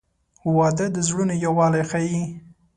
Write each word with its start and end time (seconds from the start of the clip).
•واده 0.57 0.85
د 0.95 0.97
زړونو 1.07 1.33
یووالی 1.45 1.83
ښیي. 1.89 2.21